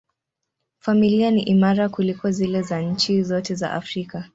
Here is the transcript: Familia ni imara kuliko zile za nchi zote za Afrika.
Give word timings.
Familia 0.79 1.31
ni 1.31 1.41
imara 1.41 1.89
kuliko 1.89 2.31
zile 2.31 2.61
za 2.61 2.81
nchi 2.81 3.23
zote 3.23 3.55
za 3.55 3.71
Afrika. 3.73 4.29